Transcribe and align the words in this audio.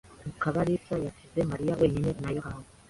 Mukabarisa 0.25 0.93
yasize 1.05 1.39
Mariya 1.51 1.73
wenyine 1.81 2.09
na 2.21 2.29
Yohana. 2.35 2.67